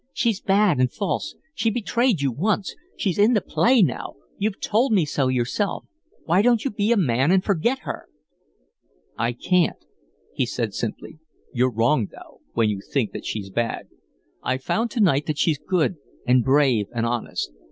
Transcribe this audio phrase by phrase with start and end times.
[0.13, 1.35] "She's bad and false.
[1.53, 5.85] She betrayed you once; she's in the play now; you've told me so yourself.
[6.25, 8.07] Why don't you be a man and forget her?"
[9.15, 9.85] "I can't,"
[10.33, 11.19] he said, simply.
[11.53, 13.89] "You're wrong, though, when you think she's bad.
[14.41, 17.51] I found to night that she's good and brave and honest.